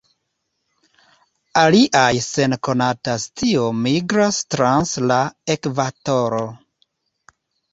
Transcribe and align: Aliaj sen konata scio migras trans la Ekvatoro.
Aliaj 1.63 2.13
sen 2.27 2.57
konata 2.69 3.15
scio 3.25 3.67
migras 3.83 4.41
trans 4.55 4.95
la 5.13 5.19
Ekvatoro. 5.57 6.45